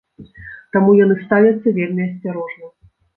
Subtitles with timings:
[0.75, 2.65] Таму яны ставяцца вельмі асцярожна.